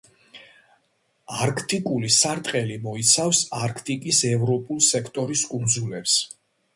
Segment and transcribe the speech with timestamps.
[1.47, 6.17] არქტიკული სარტყელი მოიცავს არქტიკის ევროპულ სექტორის კუნძულებს.